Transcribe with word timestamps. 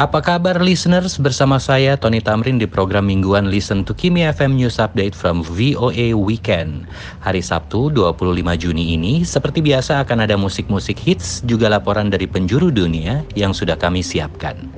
Apa 0.00 0.24
kabar 0.24 0.56
listeners? 0.64 1.20
Bersama 1.20 1.60
saya 1.60 1.92
Tony 1.92 2.24
Tamrin 2.24 2.56
di 2.56 2.64
program 2.64 3.04
mingguan 3.04 3.52
Listen 3.52 3.84
to 3.84 3.92
Kimi 3.92 4.24
FM 4.24 4.56
News 4.56 4.80
Update 4.80 5.12
from 5.12 5.44
VOA 5.44 6.16
Weekend. 6.16 6.88
Hari 7.20 7.44
Sabtu 7.44 7.92
25 7.92 8.32
Juni 8.56 8.96
ini 8.96 9.28
seperti 9.28 9.60
biasa 9.60 10.00
akan 10.00 10.24
ada 10.24 10.40
musik-musik 10.40 10.96
hits 10.96 11.44
juga 11.44 11.68
laporan 11.68 12.08
dari 12.08 12.24
penjuru 12.24 12.72
dunia 12.72 13.28
yang 13.36 13.52
sudah 13.52 13.76
kami 13.76 14.00
siapkan. 14.00 14.72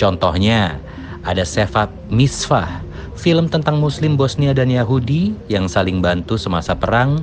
Contohnya 0.00 0.80
ada 1.28 1.44
Sefat 1.44 1.92
Misfah, 2.08 2.80
film 3.20 3.52
tentang 3.52 3.76
muslim 3.76 4.16
Bosnia 4.16 4.56
dan 4.56 4.72
Yahudi 4.72 5.36
yang 5.52 5.68
saling 5.68 6.00
bantu 6.00 6.40
semasa 6.40 6.72
perang 6.72 7.20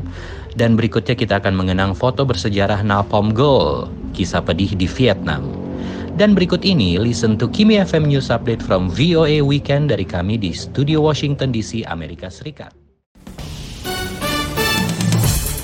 dan 0.53 0.77
berikutnya 0.77 1.17
kita 1.17 1.41
akan 1.41 1.57
mengenang 1.57 1.97
foto 1.97 2.21
bersejarah 2.21 2.85
Napalm 2.85 3.33
Goal, 3.33 3.89
kisah 4.13 4.45
pedih 4.45 4.77
di 4.77 4.85
Vietnam. 4.85 5.60
Dan 6.11 6.35
berikut 6.35 6.67
ini, 6.67 6.99
listen 6.99 7.39
to 7.39 7.47
Kimi 7.47 7.79
FM 7.79 8.11
News 8.11 8.27
Update 8.27 8.59
from 8.59 8.91
VOA 8.91 9.39
Weekend 9.39 9.95
dari 9.95 10.03
kami 10.03 10.35
di 10.35 10.51
Studio 10.51 10.99
Washington 10.99 11.55
DC, 11.55 11.87
Amerika 11.87 12.27
Serikat. 12.27 12.75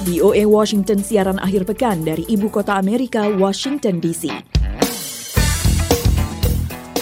VOA 0.08 0.48
Washington 0.48 1.04
siaran 1.04 1.36
akhir 1.44 1.68
pekan 1.68 2.08
dari 2.08 2.24
ibu 2.32 2.48
kota 2.48 2.80
Amerika, 2.80 3.28
Washington 3.28 4.00
DC. 4.00 4.32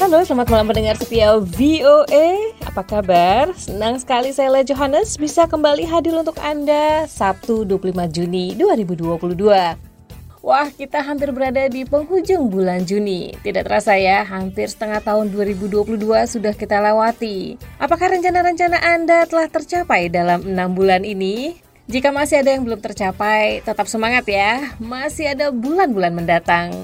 Halo, 0.01 0.25
selamat 0.25 0.49
malam 0.49 0.65
pendengar 0.65 0.97
setia 0.97 1.37
VOA. 1.37 2.49
Apa 2.65 2.81
kabar? 2.81 3.53
Senang 3.53 4.01
sekali 4.01 4.33
saya 4.33 4.49
Le 4.49 4.65
Johannes 4.65 5.21
bisa 5.21 5.45
kembali 5.45 5.85
hadir 5.85 6.17
untuk 6.17 6.41
Anda 6.41 7.05
Sabtu 7.05 7.61
25 7.61 7.93
Juni 8.09 8.57
2022. 8.57 9.84
Wah, 10.45 10.69
kita 10.69 11.01
hampir 11.01 11.33
berada 11.33 11.65
di 11.65 11.89
penghujung 11.89 12.53
bulan 12.53 12.85
Juni. 12.85 13.33
Tidak 13.33 13.65
terasa 13.65 13.97
ya, 13.97 14.21
hampir 14.21 14.69
setengah 14.69 15.01
tahun 15.01 15.33
2022 15.33 15.97
sudah 16.29 16.53
kita 16.53 16.85
lewati. 16.85 17.57
Apakah 17.81 18.13
rencana-rencana 18.13 18.77
Anda 18.77 19.25
telah 19.25 19.49
tercapai 19.49 20.05
dalam 20.13 20.45
enam 20.45 20.77
bulan 20.77 21.01
ini? 21.01 21.57
Jika 21.89 22.13
masih 22.13 22.45
ada 22.45 22.53
yang 22.53 22.61
belum 22.61 22.77
tercapai, 22.77 23.65
tetap 23.65 23.89
semangat 23.89 24.29
ya. 24.29 24.77
Masih 24.77 25.33
ada 25.33 25.49
bulan-bulan 25.49 26.13
mendatang. 26.13 26.77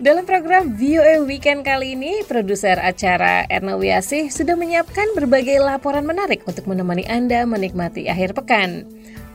Dalam 0.00 0.24
program 0.24 0.72
VOA 0.72 1.20
Weekend 1.28 1.68
kali 1.68 1.92
ini, 1.92 2.24
produser 2.24 2.80
acara 2.80 3.44
Erna 3.52 3.76
Wiasih 3.76 4.32
sudah 4.32 4.56
menyiapkan 4.56 5.12
berbagai 5.12 5.60
laporan 5.60 6.08
menarik 6.08 6.40
untuk 6.48 6.64
menemani 6.64 7.04
Anda 7.04 7.44
menikmati 7.44 8.08
akhir 8.08 8.32
pekan. 8.32 8.88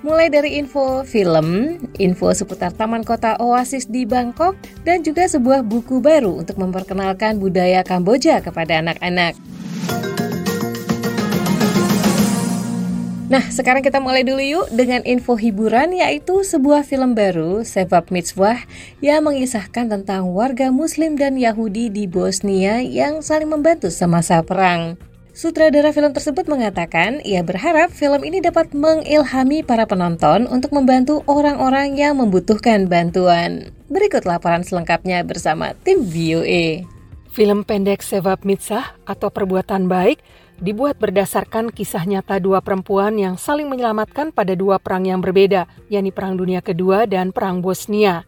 Mulai 0.05 0.29
dari 0.29 0.61
info 0.61 1.01
film, 1.01 1.81
info 1.97 2.29
seputar 2.29 2.69
Taman 2.69 3.01
Kota 3.01 3.33
Oasis 3.41 3.89
di 3.89 4.05
Bangkok, 4.05 4.53
dan 4.85 5.01
juga 5.01 5.25
sebuah 5.25 5.65
buku 5.65 5.97
baru 6.05 6.45
untuk 6.45 6.61
memperkenalkan 6.61 7.41
budaya 7.41 7.81
Kamboja 7.81 8.37
kepada 8.45 8.77
anak-anak. 8.77 9.33
Nah, 13.27 13.43
sekarang 13.51 13.83
kita 13.83 13.99
mulai 13.99 14.23
dulu 14.23 14.39
yuk 14.39 14.67
dengan 14.71 15.03
info 15.03 15.35
hiburan 15.35 15.91
yaitu 15.91 16.45
sebuah 16.45 16.85
film 16.85 17.11
baru, 17.11 17.65
Sebab 17.65 18.13
Mitzvah, 18.13 18.63
yang 19.03 19.27
mengisahkan 19.27 19.91
tentang 19.91 20.31
warga 20.31 20.71
Muslim 20.71 21.19
dan 21.19 21.35
Yahudi 21.35 21.91
di 21.91 22.07
Bosnia 22.07 22.79
yang 22.79 23.19
saling 23.19 23.51
membantu 23.51 23.91
semasa 23.91 24.39
perang. 24.45 24.95
Sutradara 25.37 25.93
film 25.93 26.17
tersebut 26.17 26.49
mengatakan 26.49 27.21
ia 27.21 27.45
berharap 27.45 27.93
film 27.93 28.25
ini 28.25 28.41
dapat 28.41 28.73
mengilhami 28.73 29.61
para 29.61 29.85
penonton 29.85 30.49
untuk 30.49 30.73
membantu 30.73 31.21
orang-orang 31.29 31.93
yang 31.93 32.17
membutuhkan 32.17 32.89
bantuan. 32.89 33.69
Berikut 33.85 34.25
laporan 34.25 34.65
selengkapnya 34.65 35.21
bersama 35.21 35.77
tim 35.85 36.01
VOA. 36.01 36.89
Film 37.29 37.61
pendek 37.61 38.01
Sevap 38.01 38.49
Mitzah 38.49 38.97
atau 39.05 39.29
Perbuatan 39.29 39.85
Baik 39.85 40.25
dibuat 40.57 40.97
berdasarkan 40.97 41.69
kisah 41.69 42.01
nyata 42.09 42.41
dua 42.41 42.65
perempuan 42.65 43.13
yang 43.21 43.37
saling 43.37 43.69
menyelamatkan 43.69 44.33
pada 44.33 44.57
dua 44.57 44.81
perang 44.81 45.05
yang 45.05 45.21
berbeda, 45.21 45.69
yakni 45.85 46.09
Perang 46.09 46.33
Dunia 46.33 46.65
Kedua 46.65 47.05
dan 47.05 47.29
Perang 47.29 47.61
Bosnia. 47.61 48.25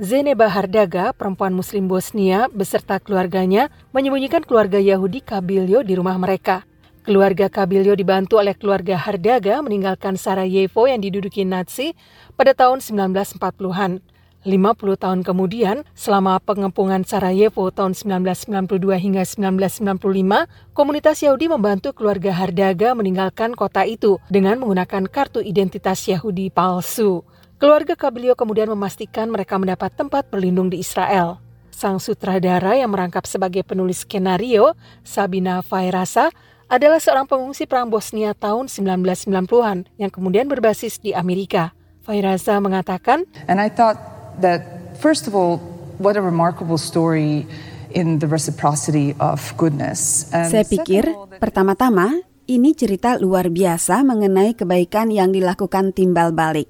Zeneba 0.00 0.48
Hardaga, 0.48 1.12
perempuan 1.12 1.52
muslim 1.52 1.84
Bosnia, 1.84 2.48
beserta 2.48 2.96
keluarganya 2.96 3.68
menyembunyikan 3.92 4.40
keluarga 4.40 4.80
Yahudi 4.80 5.20
Kabilyo 5.20 5.84
di 5.84 5.92
rumah 5.92 6.16
mereka. 6.16 6.64
Keluarga 7.04 7.52
Kabilyo 7.52 7.92
dibantu 7.92 8.40
oleh 8.40 8.56
keluarga 8.56 8.96
Hardaga 8.96 9.60
meninggalkan 9.60 10.16
Sarajevo 10.16 10.88
yang 10.88 11.04
diduduki 11.04 11.44
Nazi 11.44 11.92
pada 12.40 12.56
tahun 12.56 12.80
1940-an. 12.80 14.00
50 14.42 14.96
tahun 14.98 15.20
kemudian, 15.22 15.84
selama 15.92 16.40
pengepungan 16.40 17.04
Sarajevo 17.04 17.68
tahun 17.68 17.92
1992 17.92 18.96
hingga 18.96 19.22
1995, 19.28 20.72
komunitas 20.72 21.20
Yahudi 21.20 21.52
membantu 21.52 21.92
keluarga 21.92 22.32
Hardaga 22.32 22.96
meninggalkan 22.96 23.52
kota 23.52 23.84
itu 23.84 24.16
dengan 24.32 24.56
menggunakan 24.56 25.04
kartu 25.04 25.44
identitas 25.44 26.08
Yahudi 26.08 26.48
palsu. 26.48 27.22
Keluarga 27.62 27.94
Kabilio 27.94 28.34
kemudian 28.34 28.66
memastikan 28.74 29.30
mereka 29.30 29.54
mendapat 29.54 29.94
tempat 29.94 30.26
berlindung 30.26 30.66
di 30.66 30.82
Israel. 30.82 31.38
Sang 31.70 32.02
sutradara 32.02 32.74
yang 32.74 32.90
merangkap 32.90 33.22
sebagai 33.22 33.62
penulis 33.62 34.02
skenario, 34.02 34.74
Sabina 35.06 35.62
Fairasa, 35.62 36.34
adalah 36.66 36.98
seorang 36.98 37.30
pengungsi 37.30 37.70
perang 37.70 37.86
Bosnia 37.86 38.34
tahun 38.34 38.66
1990-an 38.66 39.86
yang 39.94 40.10
kemudian 40.10 40.50
berbasis 40.50 40.98
di 40.98 41.14
Amerika. 41.14 41.70
Fairasa 42.02 42.58
mengatakan, 42.58 43.30
And 43.46 43.62
I 43.62 43.70
thought 43.70 43.94
that 44.42 44.66
first 44.98 45.30
of 45.30 45.38
all, 45.38 45.62
what 46.02 46.18
a 46.18 46.24
remarkable 46.26 46.82
story 46.82 47.46
in 47.94 48.18
the 48.18 48.26
reciprocity 48.26 49.14
of 49.22 49.38
goodness. 49.54 50.26
And 50.34 50.50
Saya 50.50 50.66
pikir, 50.66 51.14
pertama-tama, 51.38 52.26
ini 52.50 52.74
cerita 52.74 53.22
luar 53.22 53.54
biasa 53.54 54.02
mengenai 54.02 54.58
kebaikan 54.58 55.14
yang 55.14 55.30
dilakukan 55.30 55.94
timbal 55.94 56.34
balik. 56.34 56.66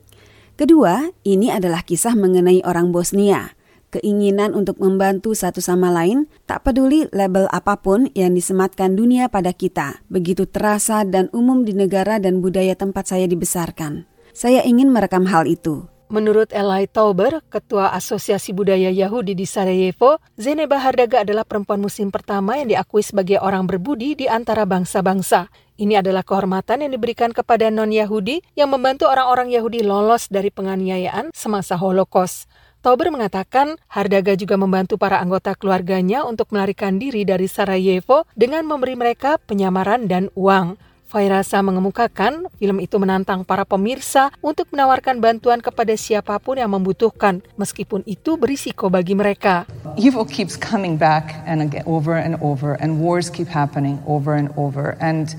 Kedua, 0.63 1.11
ini 1.27 1.51
adalah 1.51 1.83
kisah 1.83 2.15
mengenai 2.15 2.63
orang 2.63 2.95
Bosnia. 2.95 3.51
Keinginan 3.91 4.55
untuk 4.55 4.79
membantu 4.79 5.35
satu 5.35 5.59
sama 5.59 5.91
lain, 5.91 6.31
tak 6.47 6.63
peduli 6.63 7.11
label 7.11 7.51
apa 7.51 7.83
pun 7.83 8.07
yang 8.15 8.31
disematkan 8.31 8.95
dunia 8.95 9.27
pada 9.27 9.51
kita, 9.51 9.99
begitu 10.07 10.47
terasa 10.47 11.03
dan 11.03 11.27
umum 11.35 11.67
di 11.67 11.75
negara 11.75 12.23
dan 12.23 12.39
budaya 12.39 12.79
tempat 12.79 13.11
saya 13.11 13.27
dibesarkan. 13.27 14.07
Saya 14.31 14.63
ingin 14.63 14.95
merekam 14.95 15.27
hal 15.27 15.51
itu. 15.51 15.83
Menurut 16.15 16.55
Eli 16.55 16.87
Tauber, 16.87 17.43
Ketua 17.51 17.91
Asosiasi 17.99 18.55
Budaya 18.55 18.93
Yahudi 18.95 19.35
di 19.35 19.51
Sarajevo, 19.51 20.23
Zeneba 20.39 20.79
Hardaga 20.79 21.27
adalah 21.27 21.43
perempuan 21.43 21.83
muslim 21.83 22.15
pertama 22.15 22.55
yang 22.55 22.71
diakui 22.71 23.03
sebagai 23.03 23.43
orang 23.43 23.67
berbudi 23.67 24.15
di 24.15 24.31
antara 24.31 24.63
bangsa-bangsa. 24.63 25.51
Ini 25.81 26.05
adalah 26.05 26.21
kehormatan 26.21 26.85
yang 26.85 26.93
diberikan 26.93 27.33
kepada 27.33 27.73
non-Yahudi 27.73 28.45
yang 28.53 28.69
membantu 28.69 29.09
orang-orang 29.09 29.49
Yahudi 29.49 29.81
lolos 29.81 30.29
dari 30.29 30.53
penganiayaan 30.53 31.33
semasa 31.33 31.81
Holocaust. 31.81 32.45
Tauber 32.83 33.15
mengatakan 33.15 33.79
Hardaga 33.89 34.35
juga 34.35 34.59
membantu 34.59 34.99
para 34.99 35.23
anggota 35.23 35.55
keluarganya 35.55 36.27
untuk 36.27 36.51
melarikan 36.51 36.99
diri 36.99 37.23
dari 37.23 37.47
Sarajevo 37.47 38.27
dengan 38.35 38.67
memberi 38.67 38.99
mereka 38.99 39.39
penyamaran 39.39 40.11
dan 40.11 40.29
uang. 40.35 40.77
Fairasa 41.13 41.61
mengemukakan 41.61 42.49
film 42.57 42.81
itu 42.81 42.97
menantang 42.97 43.45
para 43.45 43.69
pemirsa 43.69 44.33
untuk 44.41 44.65
menawarkan 44.73 45.21
bantuan 45.21 45.61
kepada 45.61 45.93
siapa 45.93 46.41
pun 46.41 46.57
yang 46.57 46.73
membutuhkan, 46.73 47.45
meskipun 47.61 48.01
itu 48.09 48.41
berisiko 48.41 48.89
bagi 48.89 49.13
mereka. 49.13 49.69
Evil 50.01 50.25
keeps 50.25 50.57
coming 50.57 50.97
back 50.97 51.37
and 51.45 51.61
over 51.85 52.17
and 52.17 52.41
over, 52.41 52.81
and 52.81 52.97
wars 52.97 53.29
keep 53.29 53.45
happening 53.45 54.01
over 54.09 54.33
and 54.33 54.49
over, 54.57 54.97
and 55.05 55.37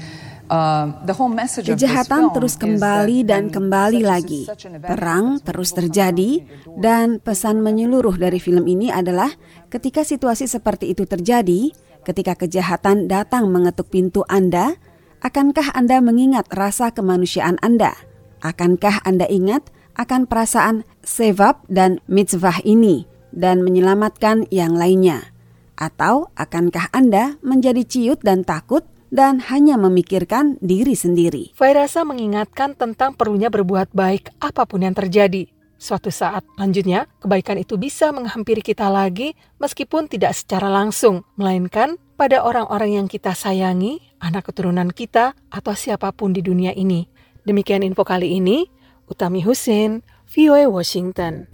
Kejahatan 1.65 2.29
terus 2.29 2.55
kembali 2.61 3.25
dan 3.25 3.49
kembali 3.49 4.05
lagi. 4.05 4.45
Perang 4.85 5.41
terus 5.41 5.73
terjadi, 5.73 6.45
dan 6.77 7.17
pesan 7.17 7.65
menyeluruh 7.65 8.13
dari 8.21 8.37
film 8.37 8.69
ini 8.69 8.93
adalah 8.93 9.33
ketika 9.73 10.05
situasi 10.05 10.45
seperti 10.45 10.93
itu 10.93 11.09
terjadi, 11.09 11.73
ketika 12.05 12.37
kejahatan 12.37 13.09
datang 13.09 13.49
mengetuk 13.49 13.89
pintu 13.89 14.21
Anda, 14.29 14.77
Akankah 15.23 15.71
Anda 15.71 16.03
mengingat 16.03 16.51
rasa 16.51 16.91
kemanusiaan 16.91 17.55
Anda? 17.63 17.95
Akankah 18.43 19.07
Anda 19.07 19.23
ingat 19.23 19.71
akan 19.95 20.27
perasaan 20.27 20.83
sevap 20.99 21.63
dan 21.71 22.03
mitzvah 22.11 22.59
ini 22.67 23.07
dan 23.31 23.63
menyelamatkan 23.63 24.51
yang 24.51 24.75
lainnya? 24.75 25.31
Atau 25.79 26.27
akankah 26.35 26.91
Anda 26.91 27.39
menjadi 27.39 27.87
ciut 27.87 28.19
dan 28.19 28.43
takut 28.43 28.83
dan 29.13 29.37
hanya 29.53 29.77
memikirkan 29.77 30.57
diri 30.57 30.97
sendiri? 30.97 31.53
Fairasa 31.53 32.01
mengingatkan 32.01 32.73
tentang 32.73 33.13
perlunya 33.13 33.53
berbuat 33.53 33.93
baik 33.93 34.33
apa 34.41 34.65
pun 34.65 34.81
yang 34.81 34.97
terjadi. 34.97 35.45
Suatu 35.77 36.09
saat 36.09 36.41
lanjutnya, 36.57 37.05
kebaikan 37.21 37.61
itu 37.61 37.77
bisa 37.77 38.09
menghampiri 38.09 38.65
kita 38.65 38.89
lagi 38.89 39.37
meskipun 39.61 40.09
tidak 40.09 40.33
secara 40.33 40.65
langsung, 40.65 41.21
melainkan 41.37 42.01
pada 42.17 42.41
orang-orang 42.41 43.03
yang 43.03 43.07
kita 43.11 43.35
sayangi 43.37 44.01
anak 44.23 44.47
keturunan 44.49 44.87
kita, 44.89 45.35
atau 45.51 45.75
siapa 45.75 46.15
pun 46.15 46.31
di 46.31 46.39
dunia 46.39 46.71
ini. 46.71 47.05
Demikian 47.43 47.83
info 47.83 48.07
kali 48.07 48.39
ini, 48.39 48.63
Utami 49.11 49.43
Husin, 49.43 49.99
VOA 50.31 50.71
Washington. 50.71 51.51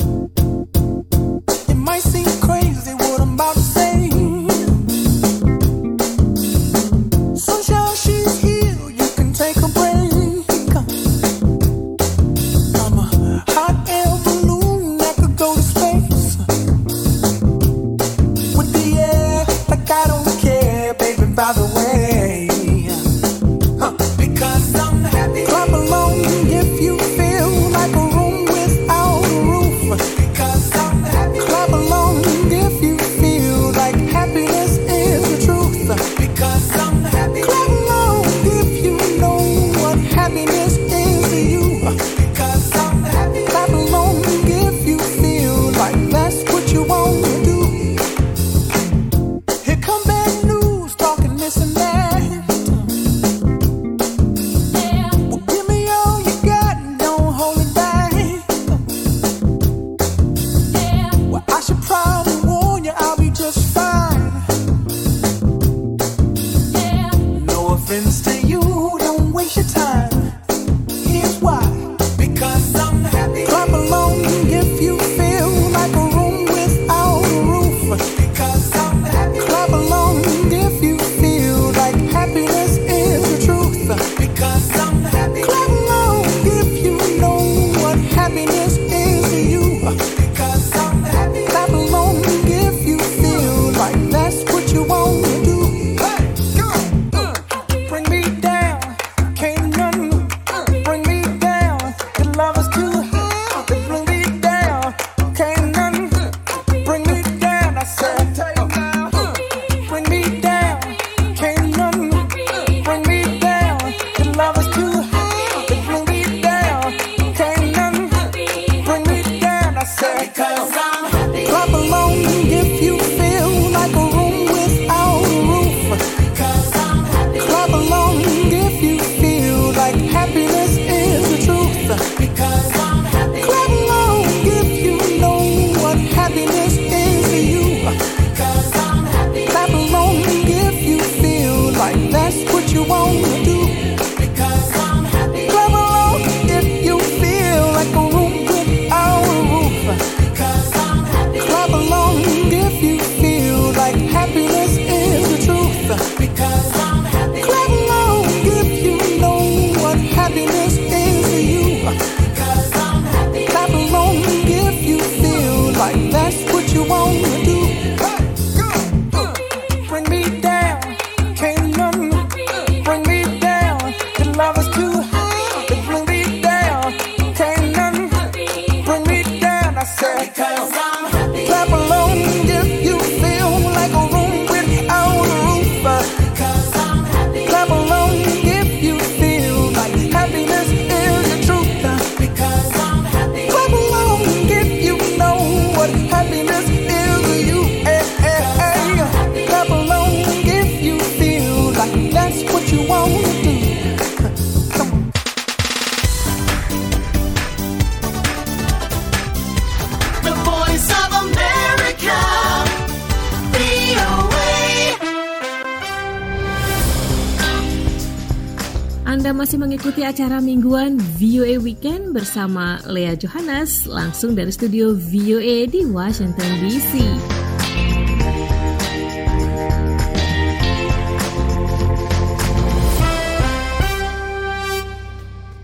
Acara 220.19 220.43
mingguan 220.43 220.99
VOA 221.15 221.63
Weekend 221.63 222.11
bersama 222.11 222.83
Lea 222.83 223.15
Johannes 223.15 223.87
langsung 223.87 224.35
dari 224.35 224.51
studio 224.51 224.91
VOA 224.91 225.63
di 225.71 225.87
Washington 225.87 226.59
DC. 226.59 226.99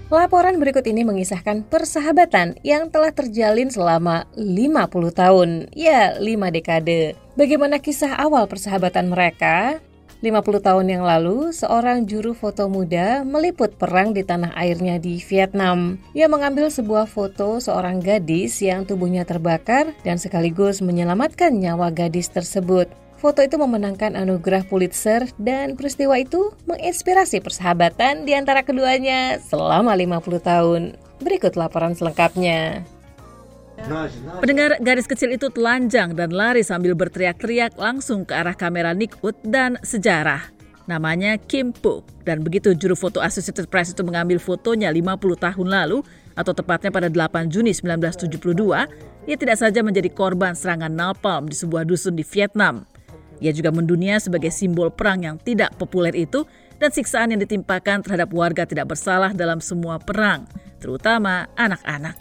Laporan 0.08 0.56
berikut 0.56 0.88
ini 0.88 1.04
mengisahkan 1.04 1.68
persahabatan 1.68 2.56
yang 2.64 2.88
telah 2.88 3.12
terjalin 3.12 3.68
selama 3.68 4.24
50 4.40 4.88
tahun, 5.12 5.50
ya 5.76 6.16
5 6.16 6.56
dekade. 6.56 7.20
Bagaimana 7.36 7.84
kisah 7.84 8.16
awal 8.16 8.48
persahabatan 8.48 9.12
mereka? 9.12 9.84
50 10.26 10.66
tahun 10.66 10.90
yang 10.90 11.06
lalu, 11.06 11.54
seorang 11.54 12.10
juru 12.10 12.34
foto 12.34 12.66
muda 12.66 13.22
meliput 13.22 13.78
perang 13.78 14.10
di 14.10 14.26
tanah 14.26 14.58
airnya 14.58 14.98
di 14.98 15.22
Vietnam. 15.22 16.02
Ia 16.18 16.26
mengambil 16.26 16.74
sebuah 16.74 17.06
foto 17.06 17.62
seorang 17.62 18.02
gadis 18.02 18.58
yang 18.58 18.90
tubuhnya 18.90 19.22
terbakar 19.22 19.94
dan 20.02 20.18
sekaligus 20.18 20.82
menyelamatkan 20.82 21.54
nyawa 21.54 21.94
gadis 21.94 22.34
tersebut. 22.34 22.90
Foto 23.22 23.46
itu 23.46 23.54
memenangkan 23.62 24.18
anugerah 24.18 24.66
Pulitzer 24.66 25.30
dan 25.38 25.78
peristiwa 25.78 26.18
itu 26.18 26.58
menginspirasi 26.66 27.46
persahabatan 27.46 28.26
di 28.26 28.34
antara 28.34 28.66
keduanya 28.66 29.38
selama 29.46 29.94
50 29.94 30.42
tahun. 30.42 30.82
Berikut 31.22 31.54
laporan 31.54 31.94
selengkapnya. 31.94 32.82
Pendengar 34.40 34.80
garis 34.80 35.06
kecil 35.06 35.36
itu 35.36 35.52
telanjang 35.52 36.16
dan 36.16 36.32
lari 36.32 36.64
sambil 36.64 36.96
berteriak-teriak 36.96 37.76
langsung 37.76 38.24
ke 38.24 38.32
arah 38.32 38.56
kamera 38.56 38.96
Nick 38.96 39.20
Wood 39.20 39.36
dan 39.44 39.76
sejarah. 39.84 40.56
Namanya 40.86 41.36
Kim 41.42 41.74
Puk 41.74 42.06
dan 42.24 42.46
begitu 42.46 42.78
juru 42.78 42.94
foto 42.94 43.18
Associated 43.18 43.68
Press 43.68 43.92
itu 43.92 44.06
mengambil 44.06 44.38
fotonya 44.38 44.94
50 44.94 45.18
tahun 45.42 45.68
lalu 45.68 46.06
atau 46.38 46.54
tepatnya 46.54 46.92
pada 46.94 47.08
8 47.10 47.50
Juni 47.50 47.74
1972, 47.74 49.26
ia 49.26 49.36
tidak 49.40 49.58
saja 49.58 49.82
menjadi 49.82 50.12
korban 50.14 50.54
serangan 50.54 50.94
napalm 50.94 51.50
di 51.50 51.58
sebuah 51.58 51.88
dusun 51.88 52.14
di 52.14 52.22
Vietnam. 52.22 52.86
Ia 53.42 53.52
juga 53.52 53.74
mendunia 53.74 54.22
sebagai 54.22 54.54
simbol 54.54 54.94
perang 54.94 55.26
yang 55.26 55.36
tidak 55.42 55.74
populer 55.76 56.14
itu 56.14 56.46
dan 56.78 56.92
siksaan 56.92 57.34
yang 57.34 57.42
ditimpakan 57.42 58.04
terhadap 58.04 58.30
warga 58.32 58.68
tidak 58.68 58.92
bersalah 58.92 59.32
dalam 59.34 59.64
semua 59.64 59.98
perang, 59.98 60.46
terutama 60.80 61.50
anak-anak. 61.56 62.20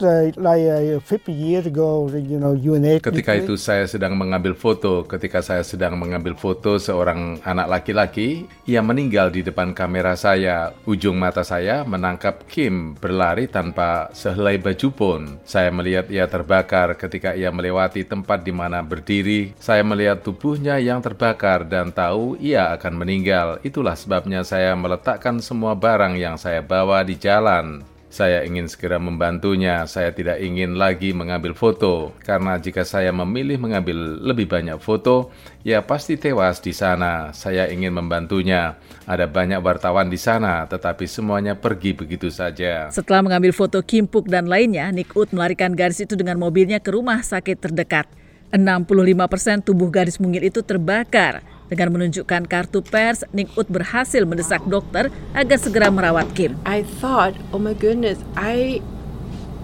Ketika 3.05 3.33
itu 3.37 3.55
saya 3.61 3.85
sedang 3.85 4.17
mengambil 4.17 4.57
foto, 4.57 5.05
ketika 5.05 5.45
saya 5.45 5.63
sedang 5.63 5.99
mengambil 6.01 6.35
foto 6.35 6.81
seorang 6.81 7.39
anak 7.45 7.67
laki-laki, 7.69 8.49
ia 8.65 8.81
meninggal 8.81 9.31
di 9.31 9.45
depan 9.45 9.77
kamera 9.77 10.17
saya. 10.19 10.73
Ujung 10.89 11.19
mata 11.21 11.47
saya 11.47 11.85
menangkap 11.85 12.47
Kim 12.49 12.97
berlari 12.99 13.47
tanpa 13.47 14.11
sehelai 14.17 14.59
baju 14.59 14.89
pun. 14.93 15.21
Saya 15.45 15.69
melihat 15.71 16.09
ia 16.09 16.27
terbakar 16.27 16.97
ketika 16.99 17.37
ia 17.37 17.53
melewati 17.55 18.03
tempat 18.03 18.43
di 18.43 18.53
mana 18.53 18.81
berdiri. 18.81 19.55
Saya 19.61 19.87
melihat 19.87 20.25
tubuhnya 20.25 20.81
yang 20.81 21.05
terbakar 21.05 21.67
dan 21.69 21.93
tahu 21.93 22.37
ia 22.41 22.73
akan 22.75 22.95
meninggal. 22.99 23.63
Itulah 23.63 23.95
sebabnya 23.95 24.43
saya 24.43 24.75
meletakkan 24.75 25.39
semua 25.39 25.77
barang 25.77 26.19
yang 26.19 26.37
saya 26.41 26.65
bawa 26.65 27.05
di 27.05 27.15
jalan. 27.17 27.94
Saya 28.15 28.47
ingin 28.47 28.71
segera 28.71 29.03
membantunya. 29.03 29.83
Saya 29.91 30.15
tidak 30.15 30.39
ingin 30.39 30.79
lagi 30.79 31.11
mengambil 31.11 31.51
foto, 31.51 32.15
karena 32.23 32.63
jika 32.63 32.87
saya 32.87 33.11
memilih 33.11 33.59
mengambil 33.59 34.23
lebih 34.23 34.47
banyak 34.47 34.79
foto, 34.79 35.35
ia 35.67 35.83
pasti 35.83 36.15
tewas 36.15 36.63
di 36.63 36.71
sana. 36.71 37.35
Saya 37.35 37.67
ingin 37.67 37.91
membantunya. 37.91 38.79
Ada 39.03 39.27
banyak 39.27 39.59
wartawan 39.59 40.15
di 40.15 40.17
sana, 40.23 40.63
tetapi 40.71 41.11
semuanya 41.11 41.59
pergi 41.59 41.91
begitu 41.91 42.31
saja. 42.31 42.87
Setelah 42.95 43.27
mengambil 43.27 43.51
foto 43.51 43.83
Kimpuk 43.83 44.31
dan 44.31 44.47
lainnya, 44.47 44.95
Nick 44.95 45.11
Ut 45.19 45.35
melarikan 45.35 45.75
garis 45.75 45.99
itu 45.99 46.15
dengan 46.15 46.39
mobilnya 46.39 46.79
ke 46.79 46.95
rumah 46.95 47.19
sakit 47.19 47.59
terdekat. 47.59 48.07
65 48.55 49.27
persen 49.27 49.59
tubuh 49.59 49.91
gadis 49.91 50.23
mungil 50.23 50.47
itu 50.47 50.63
terbakar. 50.63 51.43
Dengan 51.65 51.97
menunjukkan 51.97 52.45
kartu 52.45 52.85
pers, 52.85 53.25
Nick 53.33 53.57
Ut 53.57 53.65
berhasil 53.73 54.21
mendesak 54.29 54.61
dokter 54.69 55.09
agar 55.33 55.57
segera 55.57 55.89
merawat 55.89 56.29
Kim. 56.37 56.61
I 56.69 56.85
thought, 56.85 57.33
oh 57.57 57.61
my 57.61 57.73
goodness, 57.73 58.21
I 58.37 58.85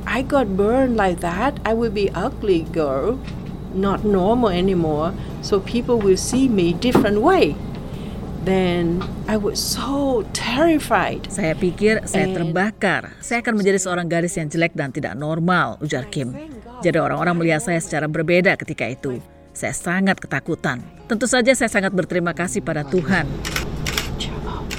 I 0.09 0.25
got 0.25 0.57
burned 0.57 0.97
like 0.97 1.21
that. 1.21 1.61
I 1.69 1.77
will 1.77 1.93
be 1.93 2.09
ugly 2.17 2.65
girl, 2.73 3.21
not 3.77 4.01
normal 4.01 4.49
anymore. 4.49 5.13
So 5.45 5.61
people 5.61 6.01
will 6.01 6.17
see 6.17 6.49
me 6.49 6.73
different 6.73 7.21
way. 7.21 7.53
Then 8.49 9.05
I 9.29 9.37
was 9.37 9.61
so 9.61 10.25
terrified. 10.33 11.29
Saya 11.29 11.53
pikir 11.53 12.09
saya 12.09 12.33
terbakar. 12.33 13.13
Saya 13.21 13.45
akan 13.45 13.61
menjadi 13.61 13.77
seorang 13.77 14.09
gadis 14.09 14.41
yang 14.41 14.49
jelek 14.49 14.73
dan 14.73 14.89
tidak 14.89 15.13
normal, 15.21 15.77
ujar 15.85 16.09
Kim. 16.09 16.33
Jadi 16.81 16.97
orang-orang 16.97 17.37
melihat 17.37 17.61
saya 17.61 17.77
secara 17.85 18.09
berbeda 18.09 18.57
ketika 18.57 18.89
itu. 18.89 19.21
Saya 19.61 19.77
sangat 19.77 20.17
ketakutan. 20.17 20.81
Tentu 21.05 21.29
saja 21.29 21.53
saya 21.53 21.69
sangat 21.69 21.93
berterima 21.93 22.33
kasih 22.33 22.65
pada 22.65 22.81
Tuhan. 22.81 23.29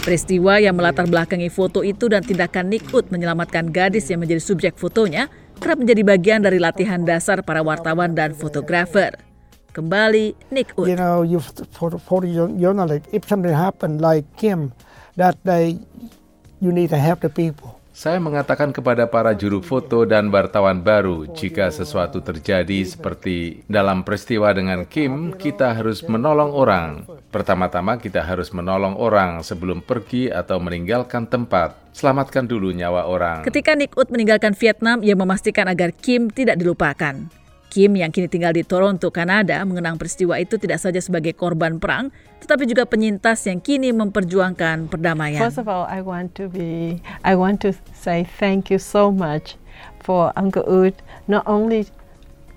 Peristiwa 0.02 0.58
yang 0.58 0.74
melatar 0.74 1.06
belakangi 1.06 1.54
foto 1.54 1.86
itu 1.86 2.10
dan 2.10 2.26
tindakan 2.26 2.74
Nick 2.74 2.90
Ut 2.90 3.14
menyelamatkan 3.14 3.70
gadis 3.70 4.10
yang 4.10 4.26
menjadi 4.26 4.42
subjek 4.42 4.74
fotonya 4.74 5.30
kerap 5.62 5.78
menjadi 5.78 6.02
bagian 6.02 6.42
dari 6.42 6.58
latihan 6.58 7.06
dasar 7.06 7.46
para 7.46 7.62
wartawan 7.62 8.18
dan 8.18 8.34
fotografer. 8.34 9.14
Kembali 9.70 10.34
Nick 10.50 10.74
Ut. 10.74 10.90
You 10.90 10.98
know, 10.98 11.22
you 11.22 11.38
photo, 11.78 12.02
photojournalist, 12.02 13.06
if 13.14 13.30
something 13.30 13.54
happen 13.54 14.02
like 14.02 14.26
Kim, 14.34 14.74
that 15.14 15.38
day 15.46 15.78
you 16.58 16.74
need 16.74 16.90
to 16.90 16.98
help 16.98 17.22
the 17.22 17.30
people. 17.30 17.81
Saya 17.92 18.24
mengatakan 18.24 18.72
kepada 18.72 19.04
para 19.04 19.36
juru 19.36 19.60
foto 19.60 20.08
dan 20.08 20.32
wartawan 20.32 20.80
baru, 20.80 21.28
jika 21.36 21.68
sesuatu 21.68 22.24
terjadi 22.24 22.88
seperti 22.88 23.68
dalam 23.68 24.08
peristiwa 24.08 24.48
dengan 24.56 24.88
Kim, 24.88 25.36
kita 25.36 25.76
harus 25.76 26.00
menolong 26.08 26.56
orang. 26.56 27.04
Pertama-tama 27.36 28.00
kita 28.00 28.24
harus 28.24 28.56
menolong 28.56 28.96
orang 28.96 29.44
sebelum 29.44 29.84
pergi 29.84 30.32
atau 30.32 30.64
meninggalkan 30.64 31.28
tempat. 31.28 31.76
Selamatkan 31.92 32.48
dulu 32.48 32.72
nyawa 32.72 33.12
orang. 33.12 33.44
Ketika 33.44 33.76
Nick 33.76 33.92
Ut 34.00 34.08
meninggalkan 34.08 34.56
Vietnam, 34.56 35.04
ia 35.04 35.14
memastikan 35.20 35.68
agar 35.68 35.92
Kim 35.92 36.32
tidak 36.32 36.64
dilupakan. 36.64 37.41
Kim 37.72 37.96
yang 37.96 38.12
kini 38.12 38.28
tinggal 38.28 38.52
di 38.52 38.68
Toronto, 38.68 39.08
Kanada, 39.16 39.64
mengenang 39.64 39.96
peristiwa 39.96 40.36
itu 40.36 40.60
tidak 40.60 40.84
saja 40.84 41.00
sebagai 41.00 41.32
korban 41.32 41.80
perang, 41.80 42.12
tetapi 42.44 42.68
juga 42.68 42.84
penyintas 42.84 43.48
yang 43.48 43.64
kini 43.64 43.96
memperjuangkan 43.96 44.92
perdamaian. 44.92 45.40
First 45.40 45.64
of 45.64 45.72
all, 45.72 45.88
I 45.88 46.04
want 46.04 46.36
to 46.36 46.52
be, 46.52 47.00
I 47.24 47.40
want 47.40 47.64
to 47.64 47.72
say 47.96 48.28
thank 48.28 48.68
you 48.68 48.76
so 48.76 49.08
much 49.08 49.56
for 50.04 50.36
Uncle 50.36 50.68
Ut. 50.68 51.00
Not 51.32 51.48
only 51.48 51.88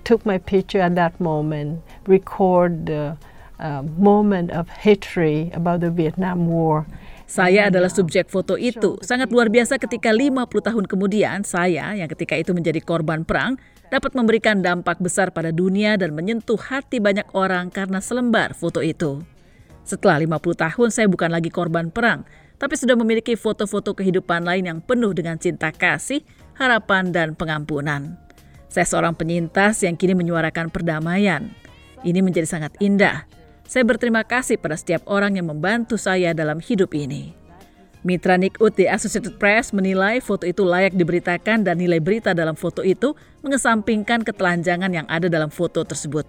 took 0.03 0.27
my 0.27 0.35
picture 0.35 0.83
at 0.83 0.99
that 0.99 1.15
moment, 1.23 1.79
record 2.03 2.91
the 2.91 3.15
uh, 3.55 3.87
moment 3.95 4.51
of 4.51 4.67
history 4.83 5.47
about 5.55 5.79
the 5.79 5.95
Vietnam 5.95 6.51
War. 6.51 6.83
Saya 7.25 7.73
adalah 7.73 7.89
subjek 7.89 8.29
foto 8.29 8.53
itu. 8.53 9.01
Sangat 9.01 9.33
luar 9.33 9.49
biasa 9.49 9.81
ketika 9.81 10.13
50 10.13 10.45
tahun 10.59 10.85
kemudian 10.85 11.41
saya 11.41 11.95
yang 11.97 12.05
ketika 12.11 12.37
itu 12.37 12.53
menjadi 12.53 12.83
korban 12.83 13.25
perang 13.25 13.57
dapat 13.93 14.17
memberikan 14.17 14.61
dampak 14.61 14.97
besar 15.01 15.29
pada 15.29 15.53
dunia 15.53 15.95
dan 15.95 16.13
menyentuh 16.17 16.57
hati 16.57 16.97
banyak 16.97 17.25
orang 17.37 17.69
karena 17.69 18.01
selembar 18.01 18.57
foto 18.57 18.81
itu. 18.81 19.21
Setelah 19.85 20.17
50 20.17 20.57
tahun 20.65 20.89
saya 20.89 21.05
bukan 21.05 21.29
lagi 21.29 21.53
korban 21.53 21.93
perang, 21.93 22.25
tapi 22.57 22.73
sudah 22.73 22.97
memiliki 22.97 23.37
foto-foto 23.37 23.93
kehidupan 23.93 24.41
lain 24.41 24.65
yang 24.65 24.79
penuh 24.81 25.13
dengan 25.13 25.37
cinta 25.37 25.69
kasih, 25.69 26.25
harapan, 26.57 27.13
dan 27.13 27.37
pengampunan. 27.37 28.17
Saya 28.65 28.89
seorang 28.89 29.13
penyintas 29.13 29.85
yang 29.85 29.93
kini 29.93 30.17
menyuarakan 30.17 30.73
perdamaian. 30.73 31.53
Ini 32.01 32.19
menjadi 32.25 32.49
sangat 32.49 32.73
indah. 32.81 33.29
Saya 33.65 33.85
berterima 33.85 34.25
kasih 34.25 34.57
pada 34.57 34.77
setiap 34.77 35.05
orang 35.09 35.37
yang 35.37 35.49
membantu 35.49 35.97
saya 35.97 36.33
dalam 36.33 36.61
hidup 36.61 36.93
ini. 36.97 37.44
Mitra 38.05 38.37
Nick 38.37 38.61
Ut 38.61 38.77
di 38.77 38.85
Associated 38.85 39.41
Press 39.41 39.73
menilai 39.73 40.21
foto 40.21 40.45
itu 40.45 40.61
layak 40.61 40.93
diberitakan 40.93 41.65
dan 41.65 41.81
nilai 41.81 41.97
berita 41.97 42.37
dalam 42.37 42.53
foto 42.53 42.85
itu 42.85 43.17
mengesampingkan 43.41 44.21
ketelanjangan 44.21 44.93
yang 44.93 45.09
ada 45.09 45.25
dalam 45.25 45.49
foto 45.49 45.81
tersebut. 45.81 46.21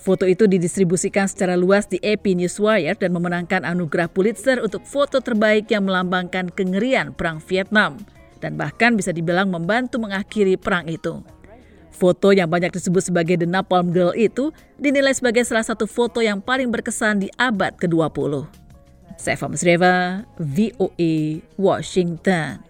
Foto 0.00 0.24
itu 0.24 0.48
didistribusikan 0.48 1.28
secara 1.28 1.52
luas 1.52 1.84
di 1.84 2.00
AP 2.00 2.32
Newswire 2.32 2.96
dan 2.96 3.12
memenangkan 3.12 3.60
anugerah 3.68 4.08
Pulitzer 4.08 4.64
untuk 4.64 4.88
foto 4.88 5.20
terbaik 5.20 5.68
yang 5.68 5.84
melambangkan 5.84 6.48
kengerian 6.48 7.12
Perang 7.12 7.44
Vietnam 7.44 8.00
dan 8.40 8.56
bahkan 8.56 8.96
bisa 8.96 9.12
dibilang 9.12 9.52
membantu 9.52 10.00
mengakhiri 10.00 10.56
perang 10.56 10.88
itu. 10.88 11.20
Foto 11.92 12.32
yang 12.32 12.48
banyak 12.48 12.72
disebut 12.72 13.12
sebagai 13.12 13.36
The 13.36 13.44
Napalm 13.44 13.92
Girl 13.92 14.16
itu 14.16 14.48
dinilai 14.80 15.12
sebagai 15.12 15.44
salah 15.44 15.66
satu 15.66 15.84
foto 15.84 16.24
yang 16.24 16.40
paling 16.40 16.72
berkesan 16.72 17.20
di 17.20 17.28
abad 17.36 17.76
ke-20. 17.76 18.67
Saya 19.18 19.34
Farmas 19.34 19.66
Reva, 19.66 20.22
VOA, 20.38 21.42
Washington. 21.58 22.62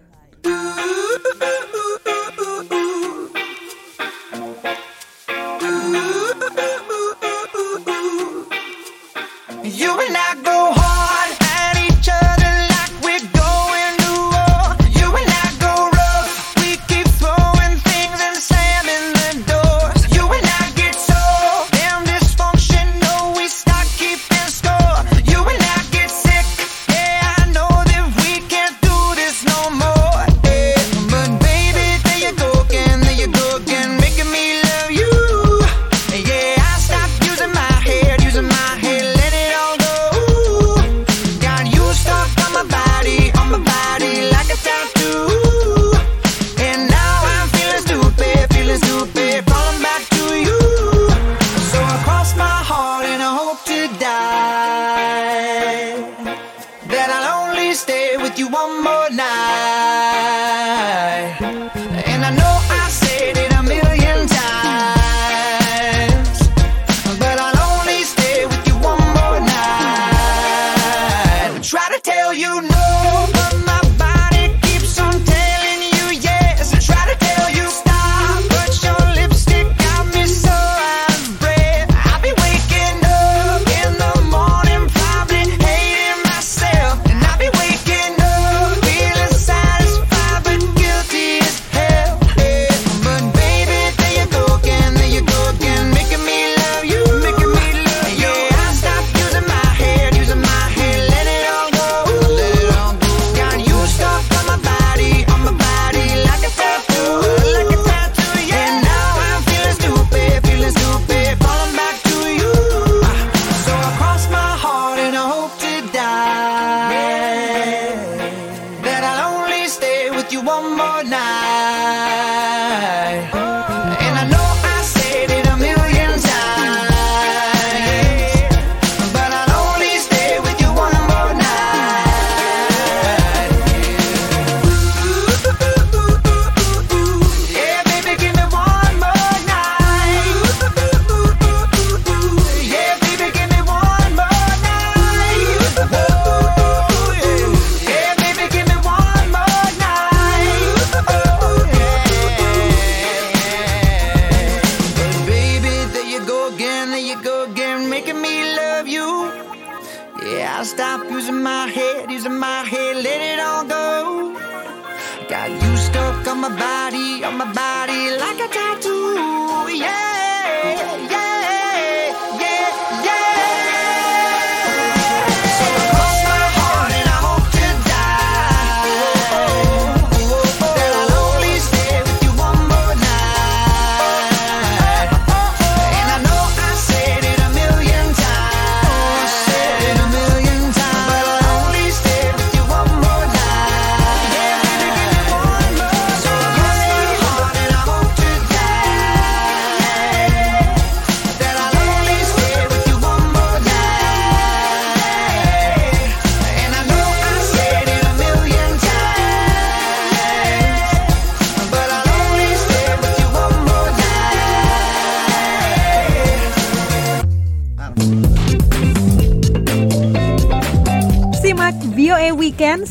You 9.61 9.93
and 9.93 10.17
I 10.17 10.33
go 10.41 10.58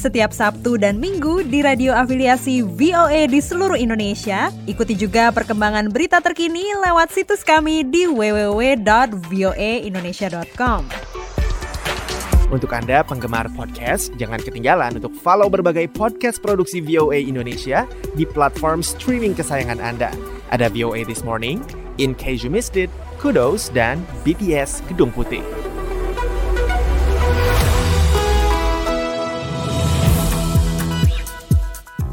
setiap 0.09 0.33
Sabtu 0.33 0.81
dan 0.81 0.97
Minggu 0.97 1.45
di 1.45 1.61
radio 1.61 1.93
afiliasi 1.93 2.65
VOA 2.65 3.29
di 3.29 3.45
seluruh 3.45 3.77
Indonesia. 3.77 4.49
Ikuti 4.65 4.97
juga 4.97 5.29
perkembangan 5.29 5.93
berita 5.93 6.25
terkini 6.25 6.65
lewat 6.81 7.13
situs 7.13 7.45
kami 7.45 7.85
di 7.85 8.09
www.voaindonesia.com. 8.09 10.83
Untuk 12.49 12.73
Anda 12.73 13.05
penggemar 13.05 13.53
podcast, 13.53 14.09
jangan 14.17 14.41
ketinggalan 14.41 14.97
untuk 14.97 15.13
follow 15.13 15.53
berbagai 15.53 15.93
podcast 15.93 16.41
produksi 16.41 16.81
VOA 16.81 17.21
Indonesia 17.21 17.85
di 18.17 18.25
platform 18.25 18.81
streaming 18.81 19.37
kesayangan 19.37 19.85
Anda. 19.85 20.09
Ada 20.49 20.73
VOA 20.73 21.05
This 21.05 21.21
Morning, 21.21 21.61
In 22.01 22.17
Case 22.17 22.41
You 22.41 22.49
Missed 22.49 22.81
It, 22.81 22.89
Kudos, 23.21 23.69
dan 23.77 24.01
BTS 24.25 24.81
Gedung 24.89 25.13
Putih. 25.13 25.68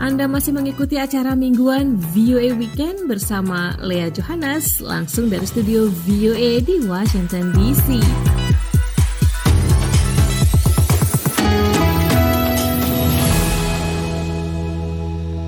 Anda 0.05 0.29
masih 0.29 0.53
mengikuti 0.53 1.01
acara 1.01 1.33
mingguan 1.33 1.97
VOA 2.13 2.53
Weekend 2.53 3.09
bersama 3.09 3.73
Lea 3.81 4.13
Johannes 4.13 4.77
langsung 4.77 5.33
dari 5.33 5.49
studio 5.49 5.89
VOA 6.05 6.61
di 6.61 6.85
Washington 6.85 7.49
DC. 7.57 7.97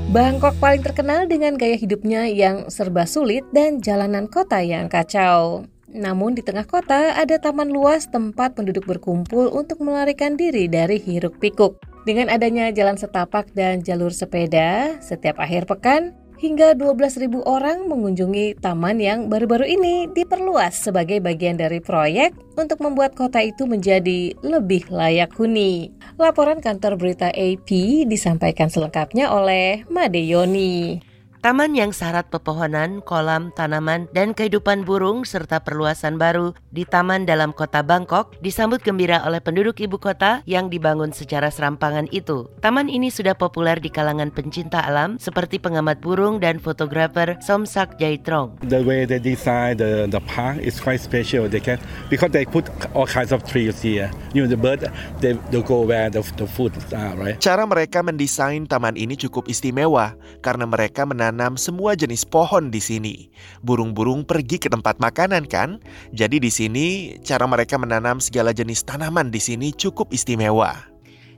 Bangkok 0.10 0.58
paling 0.58 0.82
terkenal 0.82 1.30
dengan 1.30 1.54
gaya 1.54 1.78
hidupnya 1.78 2.26
yang 2.26 2.74
serba 2.74 3.06
sulit 3.06 3.46
dan 3.54 3.78
jalanan 3.78 4.26
kota 4.26 4.65
yang 4.65 4.89
kacau. 4.89 5.70
Namun 5.93 6.34
di 6.34 6.41
tengah 6.41 6.65
kota 6.65 7.13
ada 7.13 7.38
taman 7.38 7.70
luas 7.70 8.10
tempat 8.10 8.58
penduduk 8.58 8.89
berkumpul 8.89 9.54
untuk 9.54 9.86
melarikan 9.86 10.34
diri 10.34 10.65
dari 10.65 10.98
hiruk 10.98 11.38
pikuk. 11.38 11.87
Dengan 12.08 12.32
adanya 12.32 12.72
jalan 12.72 12.96
setapak 12.96 13.52
dan 13.52 13.84
jalur 13.84 14.15
sepeda, 14.15 14.96
setiap 15.04 15.43
akhir 15.43 15.67
pekan, 15.67 16.15
hingga 16.39 16.72
12.000 16.72 17.28
orang 17.43 17.84
mengunjungi 17.91 18.63
taman 18.63 19.04
yang 19.04 19.28
baru-baru 19.28 19.67
ini 19.67 20.08
diperluas 20.15 20.88
sebagai 20.88 21.20
bagian 21.20 21.60
dari 21.60 21.84
proyek 21.84 22.32
untuk 22.56 22.80
membuat 22.80 23.12
kota 23.12 23.43
itu 23.43 23.67
menjadi 23.67 24.32
lebih 24.39 24.88
layak 24.88 25.36
huni. 25.36 25.91
Laporan 26.15 26.63
kantor 26.63 26.96
berita 26.96 27.28
AP 27.36 27.67
disampaikan 28.08 28.72
selengkapnya 28.72 29.28
oleh 29.28 29.84
Made 29.91 30.24
Yoni. 30.24 31.04
Taman 31.38 31.78
yang 31.78 31.93
syarat 31.93 32.34
pepohonan, 32.34 33.06
kolam, 33.06 33.54
tanaman, 33.54 34.10
dan 34.10 34.34
kehidupan 34.34 34.82
burung 34.89 35.21
serta 35.21 35.62
perluasan 35.62 36.17
baru 36.17 36.58
di 36.73 36.82
taman 36.82 37.30
dalam 37.30 37.54
kota 37.54 37.86
Bangkok 37.86 38.34
disambut 38.41 38.82
gembira 38.82 39.21
oleh 39.21 39.38
penduduk 39.38 39.78
ibu 39.78 40.02
kota 40.02 40.41
yang 40.50 40.73
dibangun 40.73 41.13
secara 41.13 41.54
serampangan 41.54 42.10
itu. 42.10 42.50
Taman 42.58 42.89
ini 42.89 43.13
sudah 43.13 43.38
populer 43.38 43.78
di 43.78 43.93
kalangan 43.93 44.34
pencinta 44.34 44.82
alam 44.82 45.21
seperti 45.21 45.62
pengamat 45.62 46.02
burung 46.02 46.41
dan 46.41 46.58
fotografer 46.58 47.38
Somsak 47.45 48.02
Jaitrong. 48.02 48.58
The 48.65 48.82
way 48.82 49.06
they 49.06 49.21
design 49.21 49.78
the, 49.78 50.10
the 50.10 50.21
park 50.26 50.58
is 50.58 50.82
quite 50.82 51.06
special. 51.06 51.45
They 51.45 51.62
can 51.62 51.78
because 52.10 52.34
they 52.34 52.50
put 52.50 52.65
all 52.97 53.06
kinds 53.06 53.30
of 53.30 53.45
trees 53.45 53.78
here. 53.78 54.10
You 54.34 54.41
know 54.41 54.50
the 54.50 54.58
bird 54.58 54.89
they, 55.21 55.38
they 55.54 55.62
go 55.62 55.86
where 55.86 56.10
the, 56.10 56.26
the 56.34 56.50
food 56.50 56.73
are, 56.97 57.13
right? 57.13 57.38
Cara 57.38 57.62
mereka 57.69 58.02
mendesain 58.02 58.65
taman 58.65 58.97
ini 58.97 59.13
cukup 59.13 59.45
istimewa 59.45 60.17
karena 60.41 60.65
mereka 60.65 61.06
menanam 61.06 61.27
menanam 61.28 61.60
semua 61.60 61.92
jenis 62.00 62.24
pohon 62.24 62.72
di 62.72 62.80
sini. 62.80 63.28
Burung-burung 63.60 64.24
pergi 64.24 64.63
ke 64.63 64.72
tempat 64.72 64.96
makanan 65.04 65.44
kan? 65.44 65.84
Jadi 66.16 66.40
di 66.40 66.48
sini 66.48 67.20
cara 67.20 67.44
mereka 67.44 67.76
menanam 67.76 68.24
segala 68.24 68.56
jenis 68.56 68.88
tanaman 68.88 69.28
di 69.28 69.44
sini 69.44 69.76
cukup 69.76 70.16
istimewa. 70.16 70.88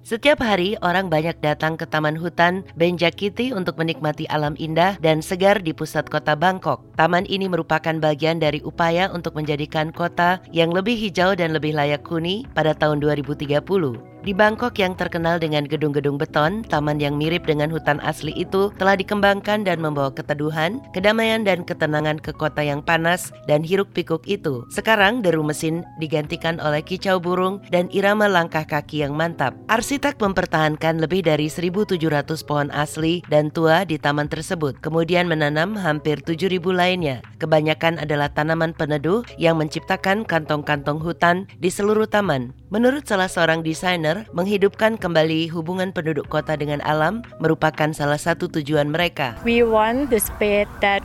Setiap 0.06 0.46
hari 0.46 0.78
orang 0.86 1.10
banyak 1.10 1.42
datang 1.42 1.74
ke 1.74 1.90
Taman 1.90 2.14
Hutan 2.14 2.62
Benjakiti 2.78 3.50
untuk 3.50 3.82
menikmati 3.82 4.30
alam 4.30 4.54
indah 4.62 4.98
dan 5.02 5.26
segar 5.26 5.58
di 5.58 5.74
pusat 5.74 6.06
kota 6.06 6.38
Bangkok. 6.38 6.86
Taman 6.94 7.26
ini 7.26 7.50
merupakan 7.50 7.98
bagian 7.98 8.38
dari 8.38 8.62
upaya 8.62 9.10
untuk 9.10 9.34
menjadikan 9.34 9.90
kota 9.90 10.38
yang 10.54 10.70
lebih 10.70 10.98
hijau 10.98 11.34
dan 11.34 11.50
lebih 11.54 11.74
layak 11.74 12.06
huni 12.06 12.46
pada 12.54 12.78
tahun 12.78 13.02
2030. 13.02 14.09
Di 14.20 14.36
Bangkok 14.36 14.76
yang 14.76 15.00
terkenal 15.00 15.40
dengan 15.40 15.64
gedung-gedung 15.64 16.20
beton, 16.20 16.68
taman 16.68 17.00
yang 17.00 17.16
mirip 17.16 17.48
dengan 17.48 17.72
hutan 17.72 18.04
asli 18.04 18.36
itu 18.36 18.68
telah 18.76 19.00
dikembangkan 19.00 19.64
dan 19.64 19.80
membawa 19.80 20.12
keteduhan, 20.12 20.84
kedamaian 20.92 21.48
dan 21.48 21.64
ketenangan 21.64 22.20
ke 22.20 22.36
kota 22.36 22.60
yang 22.60 22.84
panas 22.84 23.32
dan 23.48 23.64
hiruk-pikuk 23.64 24.28
itu. 24.28 24.68
Sekarang 24.76 25.24
deru 25.24 25.40
mesin 25.40 25.88
digantikan 26.04 26.60
oleh 26.60 26.84
kicau 26.84 27.16
burung 27.16 27.64
dan 27.72 27.88
irama 27.96 28.28
langkah 28.28 28.68
kaki 28.68 29.08
yang 29.08 29.16
mantap. 29.16 29.56
Arsitek 29.72 30.20
mempertahankan 30.20 31.00
lebih 31.00 31.24
dari 31.24 31.48
1.700 31.48 31.96
pohon 32.44 32.68
asli 32.76 33.24
dan 33.32 33.48
tua 33.48 33.88
di 33.88 33.96
taman 33.96 34.28
tersebut, 34.28 34.84
kemudian 34.84 35.32
menanam 35.32 35.80
hampir 35.80 36.20
7.000 36.20 36.60
lainnya. 36.76 37.24
Kebanyakan 37.40 38.04
adalah 38.04 38.28
tanaman 38.28 38.76
peneduh 38.76 39.24
yang 39.40 39.56
menciptakan 39.56 40.28
kantong-kantong 40.28 41.00
hutan 41.00 41.48
di 41.56 41.72
seluruh 41.72 42.04
taman. 42.04 42.52
Menurut 42.68 43.08
salah 43.08 43.32
seorang 43.32 43.66
desainer, 43.66 44.09
menghidupkan 44.32 44.96
kembali 44.96 45.52
hubungan 45.52 45.92
penduduk 45.94 46.30
kota 46.32 46.56
dengan 46.56 46.82
alam 46.86 47.22
merupakan 47.44 47.92
salah 47.94 48.18
satu 48.18 48.50
tujuan 48.50 48.90
mereka. 48.90 49.38
We 49.46 49.62
want 49.66 50.10
the 50.10 50.22
space 50.22 50.70
that 50.82 51.04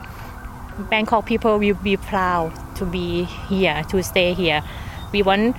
Bangkok 0.91 1.27
people 1.27 1.59
will 1.59 1.79
be 1.83 1.95
proud 1.97 2.51
to 2.79 2.85
be 2.87 3.27
here, 3.47 3.83
to 3.91 4.03
stay 4.03 4.35
here. 4.35 4.63
We 5.15 5.23
want 5.23 5.55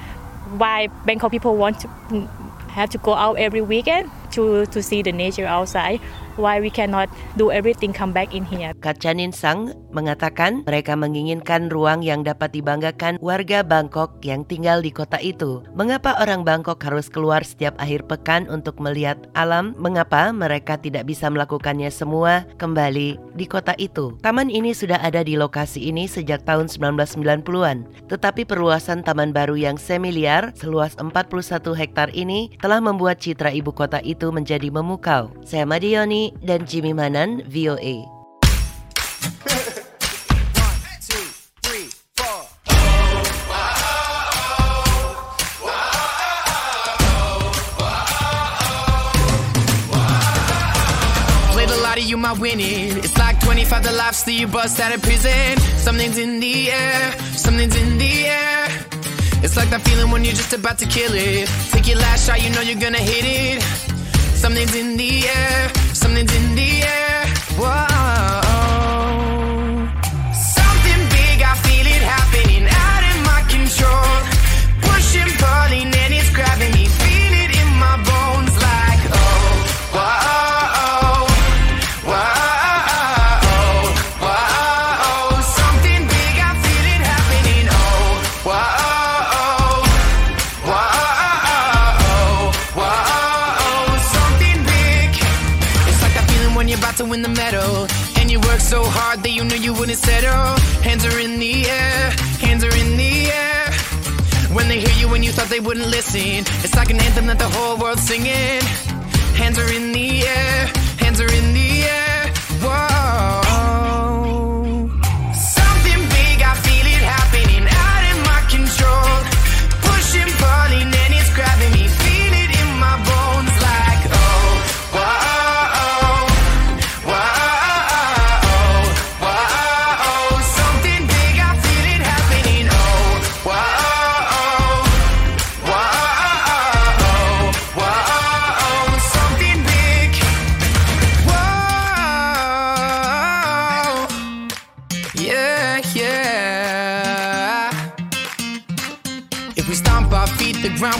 why 0.60 0.88
Bangkok 1.08 1.32
people 1.32 1.56
want 1.56 1.82
to 1.84 1.88
have 2.72 2.92
to 2.92 3.00
go 3.00 3.16
out 3.16 3.40
every 3.40 3.64
weekend 3.64 4.12
to 4.36 4.68
to 4.76 4.84
see 4.84 5.00
the 5.00 5.16
nature 5.16 5.48
outside 5.48 6.04
why 6.36 6.60
we 6.60 6.72
cannot 6.72 7.08
do 7.36 7.52
everything 7.52 7.92
come 7.92 8.12
back 8.12 8.32
in 8.32 8.44
here. 8.48 8.72
Kacanin 8.80 9.32
Sang 9.36 9.74
mengatakan 9.92 10.64
mereka 10.68 10.94
menginginkan 10.96 11.72
ruang 11.72 12.04
yang 12.04 12.22
dapat 12.24 12.52
dibanggakan 12.52 13.18
warga 13.24 13.64
Bangkok 13.64 14.20
yang 14.24 14.44
tinggal 14.44 14.84
di 14.84 14.92
kota 14.92 15.20
itu. 15.20 15.64
Mengapa 15.74 16.20
orang 16.20 16.44
Bangkok 16.44 16.84
harus 16.84 17.08
keluar 17.08 17.44
setiap 17.44 17.76
akhir 17.80 18.08
pekan 18.08 18.48
untuk 18.52 18.78
melihat 18.84 19.18
alam? 19.34 19.72
Mengapa 19.80 20.32
mereka 20.36 20.76
tidak 20.76 21.08
bisa 21.08 21.32
melakukannya 21.32 21.88
semua 21.90 22.44
kembali 22.60 23.18
di 23.36 23.46
kota 23.48 23.74
itu? 23.80 24.16
Taman 24.20 24.52
ini 24.52 24.76
sudah 24.76 25.00
ada 25.00 25.24
di 25.24 25.40
lokasi 25.40 25.88
ini 25.88 26.06
sejak 26.06 26.44
tahun 26.44 26.68
1990-an. 26.68 28.08
Tetapi 28.12 28.44
perluasan 28.44 29.02
taman 29.02 29.32
baru 29.32 29.56
yang 29.56 29.80
semiliar 29.80 30.52
seluas 30.56 30.96
41 31.00 31.72
hektar 31.76 32.10
ini 32.12 32.54
telah 32.60 32.80
membuat 32.84 33.20
citra 33.24 33.52
ibu 33.52 33.72
kota 33.72 34.00
itu 34.04 34.30
menjadi 34.30 34.68
memukau. 34.70 35.32
Saya 35.46 35.64
Madioni 35.68 36.25
dan 36.42 36.66
Jimmy 36.66 36.94
Manan, 36.94 37.44
VOA. 37.46 38.16
you 52.16 52.18
my 52.18 52.34
winning. 52.34 52.98
It's 52.98 53.18
like 53.18 53.40
25 53.42 53.84
the 53.84 53.92
life 53.92 54.16
still 54.16 54.34
you 54.34 54.48
bust 54.48 54.80
out 54.80 54.94
of 54.94 55.02
prison. 55.02 55.58
Something's 55.78 56.18
in 56.18 56.40
the 56.40 56.72
air, 56.72 57.12
something's 57.36 57.76
in 57.76 57.98
the 57.98 58.28
air. 58.28 58.68
It's 59.44 59.58
like 59.58 59.70
that 59.70 59.82
feeling 59.82 60.12
when 60.12 60.24
you're 60.24 60.34
just 60.34 60.54
about 60.54 60.78
to 60.80 60.86
kill 60.86 61.14
it. 61.14 61.50
Take 61.72 61.88
your 61.88 61.98
last 61.98 62.28
shot, 62.28 62.42
you 62.42 62.50
know 62.52 62.62
you're 62.62 62.80
gonna 62.80 63.06
hit 63.14 63.26
it. 63.26 63.62
Something's 64.36 64.76
in 64.76 64.98
the 64.98 65.28
air, 65.28 65.72
something's 66.06 66.36
in 66.36 66.56
the 66.56 66.84
air. 66.84 67.26
Whoa. 67.58 67.95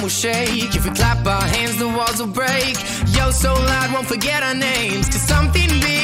Will 0.06 0.10
shake. 0.10 0.76
If 0.76 0.86
we 0.86 0.92
clap 0.92 1.26
our 1.26 1.42
hands, 1.42 1.78
the 1.80 1.88
walls 1.88 2.20
will 2.20 2.34
break. 2.42 2.76
Yo, 3.18 3.32
so 3.32 3.54
loud, 3.54 3.92
won't 3.92 4.06
forget 4.06 4.44
our 4.44 4.54
names. 4.54 5.10
Cause 5.10 5.28
something 5.28 5.68
big 5.82 5.95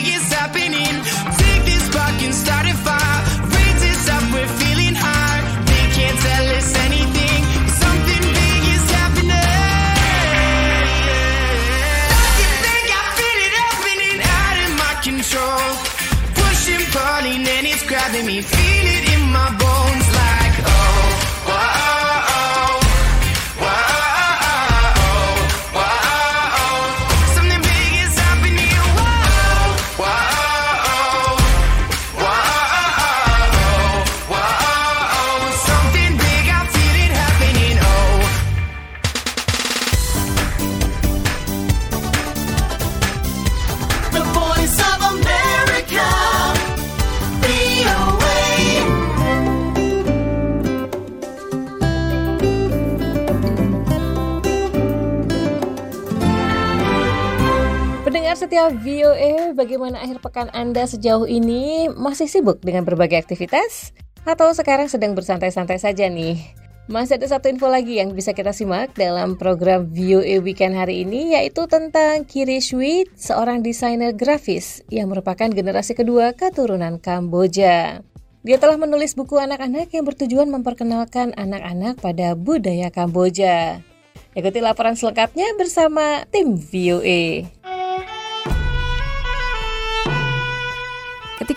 VOA, 58.80 59.52
bagaimana 59.52 60.00
akhir 60.00 60.24
pekan 60.24 60.48
Anda 60.56 60.88
sejauh 60.88 61.28
ini? 61.28 61.92
Masih 61.92 62.32
sibuk 62.32 62.64
dengan 62.64 62.88
berbagai 62.88 63.20
aktivitas? 63.20 63.92
Atau 64.24 64.56
sekarang 64.56 64.88
sedang 64.88 65.12
bersantai-santai 65.12 65.76
saja 65.76 66.08
nih? 66.08 66.40
Masih 66.88 67.20
ada 67.20 67.28
satu 67.28 67.52
info 67.52 67.68
lagi 67.68 68.00
yang 68.00 68.16
bisa 68.16 68.32
kita 68.32 68.56
simak 68.56 68.96
dalam 68.96 69.36
program 69.36 69.92
VOA 69.92 70.40
Weekend 70.40 70.80
hari 70.80 71.04
ini 71.04 71.36
yaitu 71.36 71.68
tentang 71.68 72.24
Kiri 72.24 72.64
Sweet, 72.64 73.12
seorang 73.20 73.60
desainer 73.60 74.16
grafis 74.16 74.84
yang 74.88 75.12
merupakan 75.12 75.52
generasi 75.52 75.92
kedua 75.92 76.32
keturunan 76.32 77.00
Kamboja. 77.00 78.04
Dia 78.42 78.58
telah 78.58 78.80
menulis 78.80 79.14
buku 79.14 79.38
anak-anak 79.38 79.92
yang 79.94 80.08
bertujuan 80.08 80.50
memperkenalkan 80.50 81.36
anak-anak 81.36 82.00
pada 82.00 82.34
budaya 82.40 82.88
Kamboja. 82.88 83.84
Ikuti 84.32 84.64
laporan 84.64 84.96
selengkapnya 84.96 85.60
bersama 85.60 86.24
tim 86.32 86.56
VOA. 86.56 87.46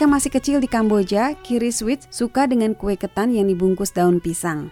Ketika 0.04 0.20
masih 0.20 0.36
kecil 0.36 0.58
di 0.60 0.68
Kamboja, 0.68 1.32
Kiri 1.40 1.72
Sweet 1.72 2.12
suka 2.12 2.44
dengan 2.44 2.76
kue 2.76 2.92
ketan 2.92 3.32
yang 3.32 3.48
dibungkus 3.48 3.88
daun 3.88 4.20
pisang. 4.20 4.68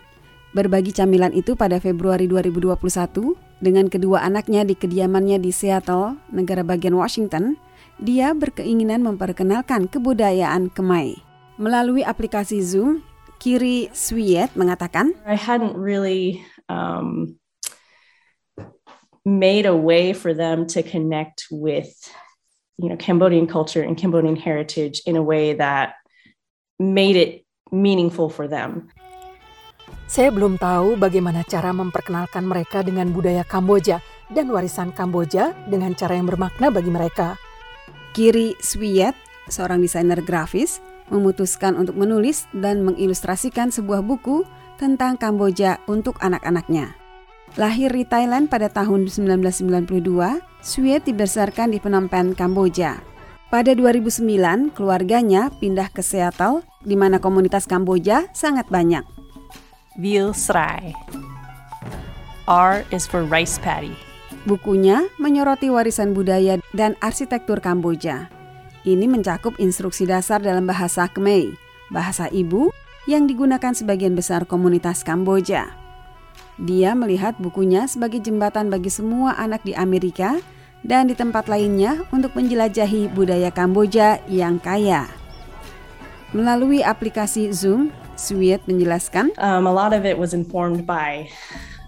Berbagi 0.52 0.92
camilan 0.92 1.32
itu 1.32 1.56
pada 1.56 1.80
Februari 1.80 2.28
2021 2.28 3.32
dengan 3.56 3.88
kedua 3.88 4.28
anaknya 4.28 4.60
di 4.60 4.76
kediamannya 4.76 5.40
di 5.40 5.48
Seattle, 5.48 6.20
negara 6.28 6.60
bagian 6.60 6.92
Washington, 6.92 7.56
dia 7.96 8.36
berkeinginan 8.36 9.00
memperkenalkan 9.00 9.88
kebudayaan 9.88 10.68
Khmer. 10.68 11.16
Melalui 11.56 12.04
aplikasi 12.04 12.60
Zoom, 12.60 13.00
Kiri 13.40 13.88
Sweet 13.88 14.52
mengatakan, 14.52 15.16
I 15.24 15.40
hadn't 15.40 15.80
really 15.80 16.44
um, 16.68 17.40
made 19.24 19.64
a 19.64 19.72
way 19.72 20.12
for 20.12 20.36
them 20.36 20.68
to 20.76 20.84
connect 20.84 21.48
with, 21.48 21.88
you 22.78 22.88
know, 22.88 22.96
Cambodian 22.96 23.46
culture 23.46 23.82
and 23.82 23.96
Cambodian 23.96 24.36
heritage 24.36 25.02
in 25.04 25.16
a 25.16 25.22
way 25.22 25.52
that 25.54 25.94
made 26.78 27.16
it 27.16 27.44
meaningful 27.72 28.28
for 28.28 28.48
them. 28.48 28.88
Saya 30.12 30.28
belum 30.28 30.60
tahu 30.60 31.00
bagaimana 31.00 31.40
cara 31.48 31.72
memperkenalkan 31.72 32.44
mereka 32.44 32.84
dengan 32.84 33.16
budaya 33.16 33.48
Kamboja 33.48 34.04
dan 34.28 34.52
warisan 34.52 34.92
Kamboja 34.92 35.56
dengan 35.72 35.96
cara 35.96 36.16
yang 36.16 36.28
bermakna 36.28 36.68
bagi 36.68 36.92
mereka. 36.92 37.40
Kiri 38.12 38.52
Swiet, 38.60 39.16
seorang 39.48 39.80
desainer 39.80 40.20
grafis, 40.20 40.84
memutuskan 41.08 41.80
untuk 41.80 41.96
menulis 41.96 42.44
dan 42.52 42.84
mengilustrasikan 42.84 43.72
sebuah 43.72 44.04
buku 44.04 44.44
tentang 44.76 45.16
Kamboja 45.16 45.80
untuk 45.88 46.20
anak-anaknya. 46.20 47.01
Lahir 47.60 47.92
di 47.92 48.08
Thailand 48.08 48.48
pada 48.48 48.72
tahun 48.72 49.12
1992, 49.12 50.40
Swiet 50.64 51.04
dibesarkan 51.04 51.68
di 51.68 51.76
Phnom 51.76 52.08
Penh, 52.08 52.32
Kamboja. 52.32 53.04
Pada 53.52 53.76
2009, 53.76 54.72
keluarganya 54.72 55.52
pindah 55.60 55.92
ke 55.92 56.00
Seattle, 56.00 56.64
di 56.80 56.96
mana 56.96 57.20
komunitas 57.20 57.68
Kamboja 57.68 58.32
sangat 58.32 58.72
banyak. 58.72 59.04
Veal 60.00 60.32
Srai. 60.32 60.96
R 62.48 62.88
is 62.88 63.04
for 63.04 63.20
rice 63.28 63.60
paddy. 63.60 63.92
Bukunya 64.48 65.04
menyoroti 65.20 65.68
warisan 65.68 66.16
budaya 66.16 66.56
dan 66.72 66.96
arsitektur 67.04 67.60
Kamboja. 67.60 68.32
Ini 68.88 69.04
mencakup 69.04 69.60
instruksi 69.60 70.08
dasar 70.08 70.40
dalam 70.40 70.64
bahasa 70.64 71.04
Khmer, 71.04 71.52
bahasa 71.92 72.32
ibu 72.32 72.72
yang 73.04 73.28
digunakan 73.28 73.76
sebagian 73.76 74.16
besar 74.16 74.48
komunitas 74.48 75.04
Kamboja. 75.04 75.81
Dia 76.60 76.92
melihat 76.92 77.36
bukunya 77.40 77.88
sebagai 77.88 78.20
jembatan 78.20 78.68
bagi 78.68 78.92
semua 78.92 79.32
anak 79.40 79.64
di 79.64 79.72
Amerika 79.72 80.36
dan 80.84 81.08
di 81.08 81.14
tempat 81.16 81.48
lainnya 81.48 82.04
untuk 82.12 82.36
menjelajahi 82.36 83.08
budaya 83.14 83.48
Kamboja 83.48 84.20
yang 84.28 84.60
kaya. 84.60 85.08
Melalui 86.32 86.84
aplikasi 86.84 87.52
Zoom, 87.52 87.92
Sweet 88.16 88.68
menjelaskan, 88.68 89.32
Um, 89.40 89.64
a 89.64 89.72
lot 89.72 89.96
of 89.96 90.04
it 90.04 90.20
was 90.20 90.36
informed 90.36 90.84
by, 90.84 91.28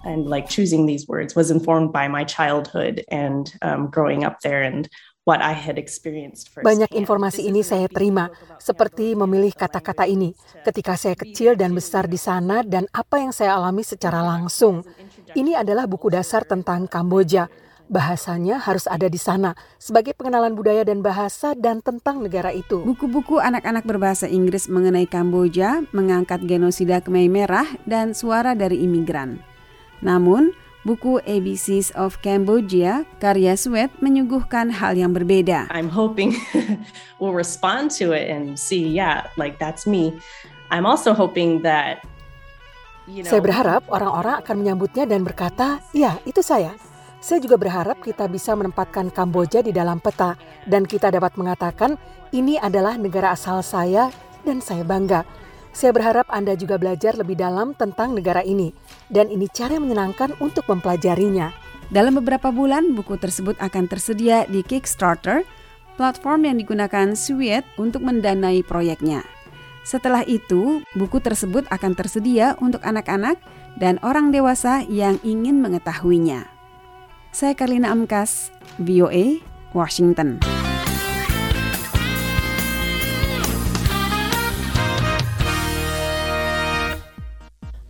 and 0.08 0.24
like 0.24 0.48
choosing 0.48 0.88
these 0.88 1.04
words 1.04 1.36
was 1.36 1.52
informed 1.52 1.92
by 1.92 2.08
my 2.08 2.24
childhood 2.24 3.04
and 3.12 3.52
um, 3.60 3.92
growing 3.92 4.24
up 4.24 4.40
there 4.40 4.64
and 4.64 4.88
what 5.24 5.40
I 5.40 5.56
had 5.56 5.80
experienced 5.80 6.52
first. 6.52 6.64
Banyak 6.64 6.92
informasi 6.92 7.48
ini 7.48 7.64
saya 7.64 7.88
terima, 7.88 8.28
seperti 8.60 9.16
memilih 9.16 9.56
kata-kata 9.56 10.04
ini 10.04 10.36
ketika 10.62 10.94
saya 11.00 11.16
kecil 11.16 11.56
dan 11.56 11.72
besar 11.72 12.06
di 12.06 12.20
sana 12.20 12.60
dan 12.60 12.84
apa 12.92 13.20
yang 13.20 13.32
saya 13.32 13.56
alami 13.56 13.82
secara 13.82 14.20
langsung. 14.20 14.84
Ini 15.32 15.64
adalah 15.64 15.88
buku 15.88 16.12
dasar 16.12 16.44
tentang 16.44 16.86
Kamboja. 16.86 17.48
Bahasanya 17.84 18.64
harus 18.64 18.88
ada 18.88 19.12
di 19.12 19.20
sana 19.20 19.52
sebagai 19.76 20.16
pengenalan 20.16 20.56
budaya 20.56 20.88
dan 20.88 21.04
bahasa 21.04 21.52
dan 21.52 21.84
tentang 21.84 22.24
negara 22.24 22.48
itu. 22.48 22.80
Buku-buku 22.80 23.36
anak-anak 23.36 23.84
berbahasa 23.84 24.24
Inggris 24.24 24.72
mengenai 24.72 25.04
Kamboja 25.04 25.84
mengangkat 25.92 26.48
genosida 26.48 27.04
Khmer 27.04 27.28
Merah 27.28 27.68
dan 27.84 28.16
suara 28.16 28.56
dari 28.56 28.80
imigran. 28.80 29.36
Namun, 30.00 30.56
buku 30.84 31.18
ABCs 31.24 31.96
of 31.96 32.20
Cambodia 32.20 33.08
karya 33.18 33.56
Sweat 33.56 33.88
menyuguhkan 34.04 34.68
hal 34.68 34.94
yang 34.94 35.16
berbeda. 35.16 35.66
I'm 35.72 35.88
hoping 35.88 36.36
we'll 37.18 37.34
respond 37.34 37.90
to 37.98 38.12
it 38.12 38.28
and 38.28 38.54
see, 38.54 38.84
yeah, 38.84 39.24
like 39.40 39.56
that's 39.56 39.88
me. 39.88 40.12
I'm 40.68 40.84
also 40.84 41.16
hoping 41.16 41.64
that 41.64 42.04
you 43.08 43.24
know, 43.24 43.32
Saya 43.32 43.40
berharap 43.40 43.88
orang-orang 43.88 44.44
akan 44.44 44.54
menyambutnya 44.60 45.04
dan 45.08 45.24
berkata, 45.24 45.80
"Ya, 45.96 46.20
itu 46.28 46.44
saya." 46.44 46.76
Saya 47.24 47.40
juga 47.40 47.56
berharap 47.56 48.04
kita 48.04 48.28
bisa 48.28 48.52
menempatkan 48.52 49.08
Kamboja 49.08 49.64
di 49.64 49.72
dalam 49.72 49.96
peta 49.96 50.36
dan 50.68 50.84
kita 50.84 51.08
dapat 51.08 51.32
mengatakan 51.40 51.96
ini 52.36 52.60
adalah 52.60 53.00
negara 53.00 53.32
asal 53.32 53.64
saya 53.64 54.12
dan 54.44 54.60
saya 54.60 54.84
bangga. 54.84 55.24
Saya 55.72 55.96
berharap 55.96 56.28
Anda 56.28 56.52
juga 56.52 56.76
belajar 56.76 57.16
lebih 57.16 57.40
dalam 57.40 57.72
tentang 57.72 58.12
negara 58.12 58.44
ini 58.44 58.76
dan 59.12 59.28
ini 59.28 59.50
cara 59.50 59.76
menyenangkan 59.76 60.36
untuk 60.40 60.68
mempelajarinya. 60.70 61.52
Dalam 61.92 62.16
beberapa 62.16 62.48
bulan, 62.48 62.96
buku 62.96 63.20
tersebut 63.20 63.60
akan 63.60 63.84
tersedia 63.88 64.48
di 64.48 64.64
Kickstarter, 64.64 65.44
platform 66.00 66.48
yang 66.48 66.56
digunakan 66.56 67.12
Sweet 67.12 67.64
untuk 67.76 68.02
mendanai 68.02 68.64
proyeknya. 68.64 69.22
Setelah 69.84 70.24
itu, 70.24 70.80
buku 70.96 71.20
tersebut 71.20 71.68
akan 71.68 71.92
tersedia 71.92 72.56
untuk 72.64 72.80
anak-anak 72.80 73.36
dan 73.76 74.00
orang 74.00 74.32
dewasa 74.32 74.80
yang 74.88 75.20
ingin 75.20 75.60
mengetahuinya. 75.60 76.48
Saya 77.34 77.52
Karlina 77.52 77.92
Amkas, 77.92 78.48
VOA, 78.80 79.44
Washington. 79.76 80.53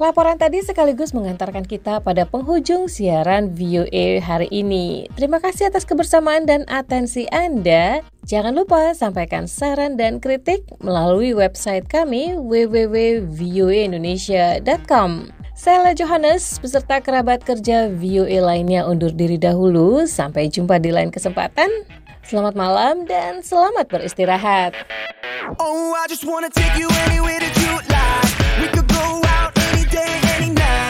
Laporan 0.05 0.37
tadi 0.37 0.61
sekaligus 0.61 1.17
mengantarkan 1.17 1.65
kita 1.65 2.05
pada 2.05 2.29
penghujung 2.29 2.93
siaran 2.93 3.57
VOA 3.57 4.21
hari 4.21 4.53
ini. 4.53 5.09
Terima 5.17 5.41
kasih 5.41 5.73
atas 5.73 5.89
kebersamaan 5.89 6.45
dan 6.45 6.69
atensi 6.69 7.25
Anda. 7.33 8.05
Jangan 8.29 8.53
lupa 8.53 8.93
sampaikan 8.93 9.49
saran 9.49 9.97
dan 9.97 10.21
kritik 10.21 10.61
melalui 10.85 11.33
website 11.33 11.89
kami 11.89 12.37
www.voaindonesia.com. 12.37 15.11
Saya 15.57 15.97
Johannes, 15.97 16.61
beserta 16.61 17.01
kerabat 17.01 17.41
kerja 17.41 17.89
VOA 17.89 18.45
lainnya 18.45 18.85
undur 18.85 19.09
diri 19.09 19.41
dahulu. 19.41 20.05
Sampai 20.05 20.53
jumpa 20.53 20.85
di 20.85 20.93
lain 20.93 21.09
kesempatan. 21.09 21.73
Selamat 22.29 22.53
malam 22.53 23.09
dan 23.09 23.41
selamat 23.41 23.89
beristirahat. 23.89 24.77
Oh, 25.57 25.97
I 25.97 26.05
just 26.13 26.29
wanna 26.29 26.53
take 26.53 26.77
you 26.77 26.93
day, 29.95 30.21
any 30.37 30.51
night. 30.51 30.84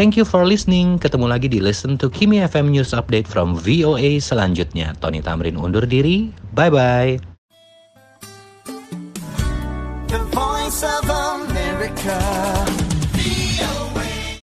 Thank 0.00 0.16
you 0.16 0.24
for 0.24 0.48
listening. 0.48 0.96
Ketemu 0.96 1.28
lagi 1.28 1.52
di 1.52 1.60
Listen 1.60 2.00
to 2.00 2.08
Kimi 2.08 2.40
FM 2.40 2.72
News 2.72 2.96
Update 2.96 3.28
from 3.28 3.52
VOA 3.52 4.16
selanjutnya. 4.16 4.96
Tony 4.96 5.20
Tamrin 5.20 5.60
undur 5.60 5.84
diri. 5.84 6.32
Bye-bye. 6.56 7.29